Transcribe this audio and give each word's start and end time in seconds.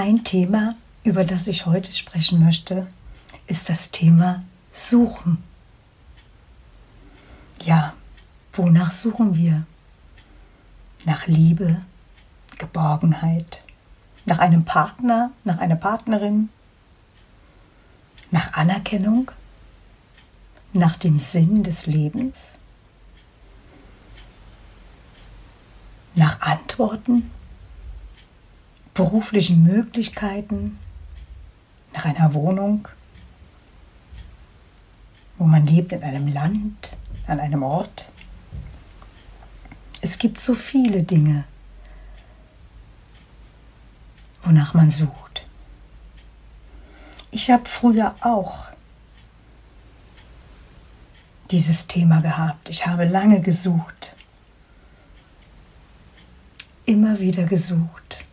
Mein 0.00 0.22
Thema, 0.22 0.76
über 1.02 1.24
das 1.24 1.48
ich 1.48 1.66
heute 1.66 1.92
sprechen 1.92 2.38
möchte, 2.38 2.86
ist 3.48 3.68
das 3.68 3.90
Thema 3.90 4.44
Suchen. 4.70 5.42
Ja, 7.64 7.94
wonach 8.52 8.92
suchen 8.92 9.34
wir? 9.34 9.66
Nach 11.04 11.26
Liebe, 11.26 11.82
Geborgenheit, 12.58 13.64
nach 14.24 14.38
einem 14.38 14.64
Partner, 14.64 15.32
nach 15.42 15.58
einer 15.58 15.74
Partnerin, 15.74 16.48
nach 18.30 18.52
Anerkennung, 18.52 19.32
nach 20.72 20.96
dem 20.96 21.18
Sinn 21.18 21.64
des 21.64 21.86
Lebens, 21.86 22.52
nach 26.14 26.40
Antworten 26.40 27.32
beruflichen 28.98 29.62
Möglichkeiten, 29.62 30.76
nach 31.94 32.04
einer 32.04 32.34
Wohnung, 32.34 32.88
wo 35.38 35.44
man 35.44 35.64
lebt 35.68 35.92
in 35.92 36.02
einem 36.02 36.26
Land, 36.26 36.90
an 37.28 37.38
einem 37.38 37.62
Ort. 37.62 38.10
Es 40.00 40.18
gibt 40.18 40.40
so 40.40 40.52
viele 40.52 41.04
Dinge, 41.04 41.44
wonach 44.42 44.74
man 44.74 44.90
sucht. 44.90 45.46
Ich 47.30 47.52
habe 47.52 47.66
früher 47.66 48.16
auch 48.20 48.66
dieses 51.52 51.86
Thema 51.86 52.20
gehabt. 52.20 52.68
Ich 52.68 52.84
habe 52.88 53.04
lange 53.04 53.42
gesucht, 53.42 54.16
immer 56.84 57.20
wieder 57.20 57.44
gesucht 57.44 58.24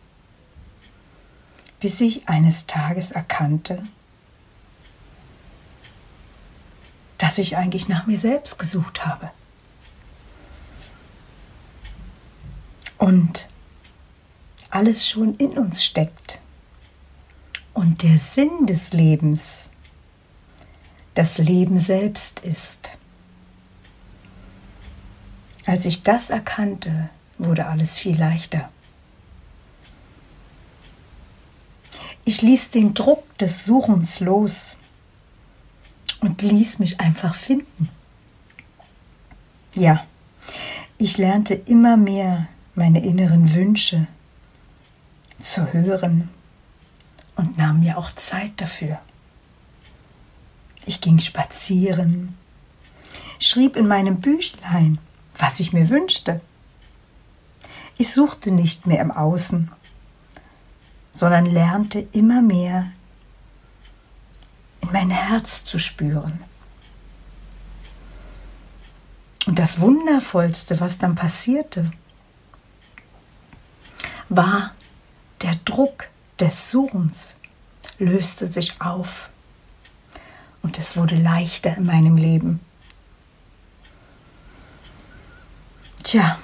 bis 1.79 2.01
ich 2.01 2.27
eines 2.29 2.67
Tages 2.67 3.11
erkannte, 3.11 3.83
dass 7.17 7.37
ich 7.37 7.57
eigentlich 7.57 7.87
nach 7.87 8.07
mir 8.07 8.17
selbst 8.17 8.59
gesucht 8.59 9.05
habe. 9.05 9.31
Und 12.97 13.47
alles 14.69 15.07
schon 15.07 15.35
in 15.35 15.57
uns 15.57 15.83
steckt. 15.83 16.41
Und 17.73 18.03
der 18.03 18.17
Sinn 18.17 18.65
des 18.67 18.93
Lebens 18.93 19.71
das 21.13 21.37
Leben 21.37 21.79
selbst 21.79 22.41
ist. 22.41 22.89
Als 25.65 25.85
ich 25.85 26.03
das 26.03 26.29
erkannte, 26.29 27.09
wurde 27.37 27.67
alles 27.67 27.97
viel 27.97 28.19
leichter. 28.19 28.69
Ich 32.27 32.41
ließ 32.41 32.71
den 32.71 32.95
Druck 32.95 33.37
des 33.37 33.65
Suchens 33.65 34.19
los 34.19 34.77
und 36.21 36.41
ließ 36.41 36.79
mich 36.79 36.99
einfach 36.99 37.35
finden. 37.35 37.89
Ja, 39.75 40.05
ich 40.97 41.19
lernte 41.19 41.53
immer 41.53 41.97
mehr 41.97 42.47
meine 42.73 43.05
inneren 43.05 43.53
Wünsche 43.53 44.07
zu 45.37 45.71
hören 45.71 46.29
und 47.35 47.59
nahm 47.59 47.81
mir 47.81 47.95
auch 47.95 48.09
Zeit 48.15 48.53
dafür. 48.57 48.99
Ich 50.87 51.01
ging 51.01 51.19
spazieren, 51.19 52.35
schrieb 53.39 53.75
in 53.75 53.87
meinem 53.87 54.19
Büchlein, 54.19 54.97
was 55.37 55.59
ich 55.59 55.73
mir 55.73 55.89
wünschte. 55.89 56.41
Ich 57.97 58.11
suchte 58.11 58.49
nicht 58.49 58.87
mehr 58.87 59.01
im 59.01 59.11
Außen 59.11 59.69
sondern 61.15 61.45
lernte 61.45 62.07
immer 62.11 62.43
mehr 62.43 62.91
in 64.81 64.91
mein 64.91 65.09
Herz 65.09 65.65
zu 65.65 65.79
spüren. 65.79 66.43
Und 69.47 69.57
das 69.57 69.79
Wundervollste, 69.79 70.79
was 70.79 70.97
dann 70.99 71.15
passierte, 71.15 71.91
war 74.29 74.71
der 75.41 75.55
Druck 75.65 76.09
des 76.39 76.69
Suchens 76.69 77.35
löste 77.97 78.47
sich 78.47 78.81
auf 78.81 79.29
und 80.63 80.77
es 80.79 80.97
wurde 80.97 81.15
leichter 81.15 81.77
in 81.77 81.85
meinem 81.85 82.17
Leben. 82.17 82.59
Tja, 86.03 86.39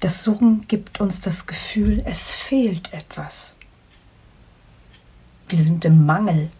das 0.00 0.22
Suchen 0.22 0.66
gibt 0.66 1.00
uns 1.00 1.20
das 1.20 1.46
Gefühl, 1.46 2.02
es 2.06 2.32
fehlt 2.32 2.92
etwas. 2.92 3.56
Wir 5.48 5.58
sind 5.58 5.84
im 5.84 6.06
Mangel. 6.06 6.50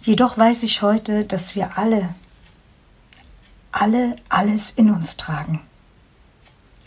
Jedoch 0.00 0.38
weiß 0.38 0.62
ich 0.62 0.82
heute, 0.82 1.24
dass 1.24 1.54
wir 1.54 1.76
alle, 1.76 2.14
alle 3.72 4.16
alles 4.28 4.70
in 4.70 4.90
uns 4.90 5.16
tragen. 5.16 5.60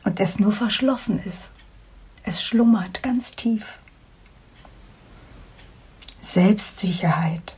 Und 0.04 0.20
es 0.20 0.40
nur 0.40 0.52
verschlossen 0.52 1.20
ist. 1.20 1.54
Es 2.24 2.44
schlummert 2.44 3.04
ganz 3.04 3.36
tief. 3.36 3.80
Selbstsicherheit, 6.22 7.56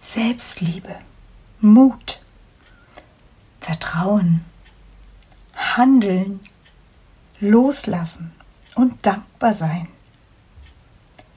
Selbstliebe, 0.00 0.94
Mut, 1.60 2.20
Vertrauen, 3.60 4.44
Handeln, 5.54 6.40
Loslassen. 7.40 8.32
Und 8.74 9.06
dankbar 9.06 9.54
sein 9.54 9.88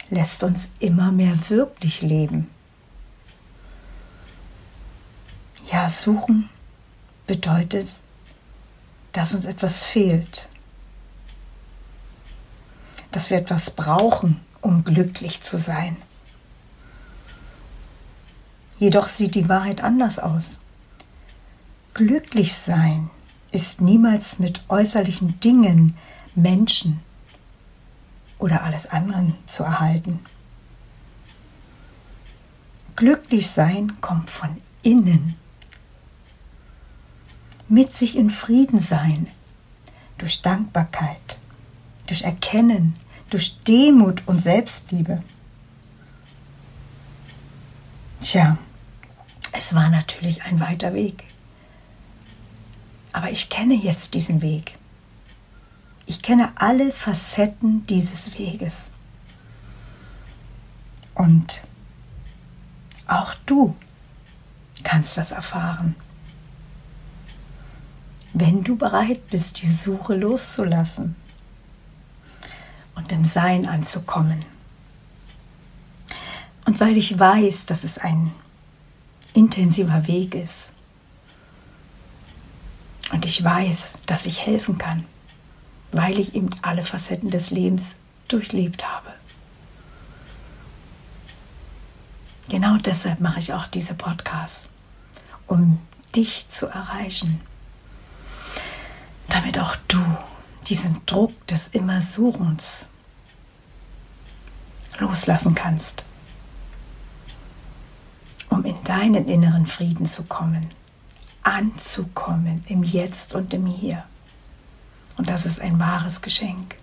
lässt 0.10 0.44
uns 0.44 0.72
immer 0.80 1.12
mehr 1.12 1.38
wirklich 1.50 2.02
leben. 2.02 2.50
Ja, 5.72 5.90
suchen 5.90 6.50
bedeutet, 7.28 7.88
dass 9.12 9.34
uns 9.34 9.46
etwas 9.46 9.86
fehlt, 9.86 10.50
dass 13.12 13.30
wir 13.30 13.38
etwas 13.38 13.72
brauchen, 13.72 14.40
um 14.62 14.84
glücklich 14.84 15.42
zu 15.42 15.58
sein. 15.58 15.98
Jedoch 18.80 19.08
sieht 19.08 19.36
die 19.36 19.50
Wahrheit 19.50 19.84
anders 19.84 20.20
aus. 20.20 20.60
Glücklich 21.94 22.56
sein 22.56 23.10
ist 23.52 23.82
niemals 23.82 24.40
mit 24.40 24.64
äußerlichen 24.70 25.40
Dingen, 25.40 25.98
Menschen, 26.34 27.02
oder 28.40 28.64
alles 28.64 28.88
anderen 28.88 29.36
zu 29.46 29.64
erhalten. 29.64 30.22
Glücklich 32.96 33.50
sein 33.50 34.02
kommt 34.02 34.30
von 34.30 34.60
innen. 34.82 35.36
Mit 37.68 37.94
sich 37.94 38.16
in 38.16 38.30
Frieden 38.30 38.80
sein, 38.80 39.28
durch 40.18 40.42
Dankbarkeit, 40.42 41.38
durch 42.08 42.24
Erkennen, 42.24 42.96
durch 43.30 43.60
Demut 43.64 44.24
und 44.26 44.42
Selbstliebe. 44.42 45.22
Tja, 48.22 48.58
es 49.52 49.76
war 49.76 49.90
natürlich 49.90 50.44
ein 50.44 50.60
weiter 50.60 50.94
Weg. 50.94 51.24
Aber 53.12 53.32
ich 53.32 53.50
kenne 53.50 53.76
jetzt 53.76 54.14
diesen 54.14 54.42
Weg. 54.42 54.78
Ich 56.10 56.24
kenne 56.24 56.54
alle 56.56 56.92
Facetten 56.92 57.86
dieses 57.86 58.40
Weges. 58.40 58.90
Und 61.14 61.62
auch 63.06 63.36
du 63.46 63.76
kannst 64.84 65.18
das 65.18 65.32
erfahren. 65.32 65.96
Wenn 68.34 68.64
du 68.64 68.76
bereit 68.76 69.28
bist, 69.28 69.62
die 69.62 69.72
Suche 69.72 70.16
loszulassen 70.16 71.16
und 72.96 73.12
im 73.12 73.26
Sein 73.26 73.68
anzukommen. 73.68 74.46
Und 76.66 76.80
weil 76.80 76.98
ich 76.98 77.20
weiß, 77.20 77.68
dass 77.68 77.84
es 77.84 78.00
ein 78.00 78.32
intensiver 79.36 80.08
Weg 80.08 80.34
ist. 80.34 80.74
Und 83.12 83.28
ich 83.28 83.44
weiß, 83.44 84.00
dass 84.08 84.26
ich 84.26 84.44
helfen 84.44 84.80
kann, 84.80 85.06
weil 85.92 86.20
ich 86.20 86.36
eben 86.36 86.50
alle 86.62 86.84
Facetten 86.84 87.30
des 87.30 87.52
Lebens 87.52 87.96
durchlebt 88.28 88.88
habe. 88.88 89.14
Genau 92.50 92.78
deshalb 92.78 93.20
mache 93.20 93.40
ich 93.40 93.54
auch 93.54 93.68
diese 93.68 93.94
Podcasts, 93.94 94.70
um 95.48 95.80
dich 96.16 96.48
zu 96.50 96.68
erreichen, 96.68 97.42
damit 99.30 99.60
auch 99.60 99.76
du 99.88 100.04
diesen 100.68 101.02
Druck 101.06 101.48
des 101.48 101.70
Immersuchens 101.70 102.88
loslassen 105.00 105.56
kannst 105.56 106.04
um 108.50 108.66
in 108.66 108.84
deinen 108.84 109.28
inneren 109.28 109.68
Frieden 109.68 110.06
zu 110.06 110.24
kommen, 110.24 110.72
anzukommen 111.44 112.64
im 112.68 112.84
Jetzt 112.84 113.36
und 113.36 113.54
im 113.54 113.66
Hier. 113.66 114.04
Und 115.20 115.30
das 115.30 115.46
ist 115.46 115.60
ein 115.60 115.82
wahres 115.82 116.22
Geschenk. 116.22 116.76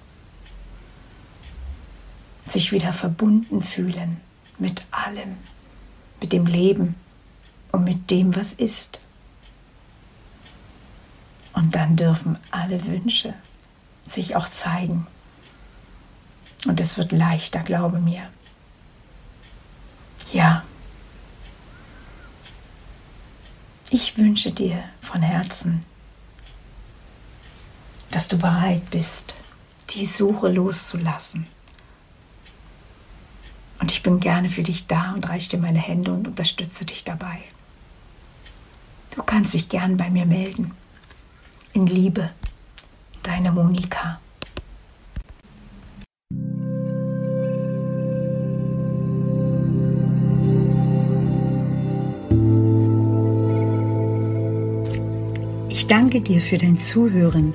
Sich 2.47 2.71
wieder 2.71 2.93
verbunden 2.93 3.63
fühlen 3.63 4.21
mit 4.59 4.85
allem, 4.91 5.39
mit 6.21 6.35
dem 6.35 6.45
Leben 6.45 6.97
und 7.73 7.85
mit 7.85 8.11
dem, 8.11 8.37
was 8.37 8.53
ist. 8.53 9.01
Und 11.55 11.75
dann 11.75 11.97
dürfen 11.97 12.37
alle 12.51 12.85
Wünsche 12.85 13.33
sich 14.07 14.37
auch 14.37 14.49
zeigen. 14.49 15.07
Und 16.67 16.79
es 16.79 16.99
wird 16.99 17.13
leichter, 17.13 17.61
glaube 17.61 18.01
mir. 18.01 18.29
Ja. 20.31 20.63
Ich 23.89 24.19
wünsche 24.19 24.53
dir 24.53 24.85
von 25.01 25.23
Herzen, 25.23 25.87
dass 28.11 28.29
du 28.29 28.39
bereit 28.39 28.91
bist, 28.91 29.37
die 29.91 30.07
Suche 30.07 30.49
loszulassen. 30.49 31.47
Und 33.81 33.93
ich 33.93 34.03
bin 34.03 34.21
gerne 34.21 34.49
für 34.49 34.63
dich 34.63 34.87
da 34.87 35.13
und 35.13 35.29
reiche 35.29 35.51
dir 35.51 35.59
meine 35.59 35.79
Hände 35.79 36.13
und 36.13 36.27
unterstütze 36.27 36.85
dich 36.85 37.05
dabei. 37.05 37.41
Du 39.15 39.23
kannst 39.23 39.55
dich 39.55 39.69
gern 39.69 39.97
bei 39.97 40.11
mir 40.11 40.27
melden. 40.27 40.73
In 41.73 41.87
Liebe, 41.87 42.31
deine 43.23 43.53
Monika. 43.53 44.21
Ich 55.69 55.87
danke 55.87 56.21
dir 56.21 56.41
für 56.41 56.59
dein 56.59 56.77
Zuhören 56.77 57.55